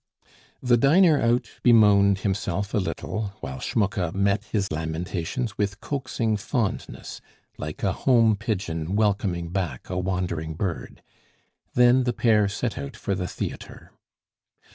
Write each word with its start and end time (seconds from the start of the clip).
The 0.63 0.77
diner 0.77 1.21
out 1.21 1.47
bemoaned 1.61 2.21
himself 2.21 2.73
a 2.73 2.79
little, 2.79 3.33
while 3.39 3.59
Schmucke 3.59 4.15
met 4.15 4.45
his 4.45 4.71
lamentations 4.71 5.59
with 5.59 5.79
coaxing 5.79 6.37
fondness, 6.37 7.21
like 7.59 7.83
a 7.83 7.91
home 7.91 8.35
pigeon 8.35 8.95
welcoming 8.95 9.49
back 9.51 9.91
a 9.91 9.99
wandering 9.99 10.55
bird. 10.55 11.03
Then 11.75 12.05
the 12.05 12.13
pair 12.13 12.47
set 12.47 12.79
out 12.79 12.95
for 12.97 13.13
the 13.13 13.27
theatre. 13.27 13.91